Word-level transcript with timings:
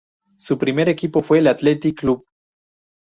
Su 0.35 0.57
primer 0.57 0.89
equipo 0.89 1.21
fue 1.21 1.37
el 1.37 1.45
Athletic 1.47 1.99
Club. 1.99 2.25